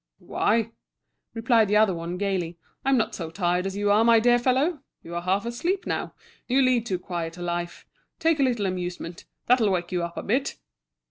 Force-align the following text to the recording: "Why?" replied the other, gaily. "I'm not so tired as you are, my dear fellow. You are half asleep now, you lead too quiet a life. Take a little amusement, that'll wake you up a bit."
"Why?" 0.17 0.71
replied 1.35 1.67
the 1.67 1.77
other, 1.77 1.93
gaily. 2.17 2.57
"I'm 2.83 2.97
not 2.97 3.13
so 3.13 3.29
tired 3.29 3.67
as 3.67 3.77
you 3.77 3.91
are, 3.91 4.03
my 4.03 4.19
dear 4.19 4.39
fellow. 4.39 4.79
You 5.03 5.13
are 5.13 5.21
half 5.21 5.45
asleep 5.45 5.85
now, 5.85 6.15
you 6.47 6.59
lead 6.63 6.87
too 6.87 6.97
quiet 6.97 7.37
a 7.37 7.43
life. 7.43 7.85
Take 8.17 8.39
a 8.39 8.43
little 8.43 8.65
amusement, 8.65 9.25
that'll 9.45 9.69
wake 9.69 9.91
you 9.91 10.01
up 10.03 10.17
a 10.17 10.23
bit." 10.23 10.55